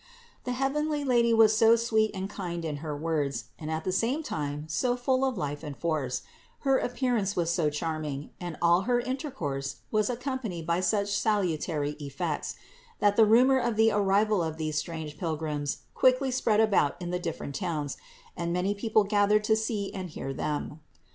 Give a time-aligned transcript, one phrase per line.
[0.45, 0.45] 645.
[0.45, 0.57] The
[0.97, 4.65] heavenly Lady was so sweet and kind in her words, and at the same time
[4.67, 6.23] so full of life and force;
[6.61, 11.91] her appearance was so charming, and all her in tercourse was accompanied by such salutary
[11.99, 12.55] effects,
[12.97, 17.19] that the rumor of the arrival of these strange Pilgrims quickly spread about in the
[17.19, 17.95] different towns,
[18.35, 20.79] and many people gathered to see and hear Them.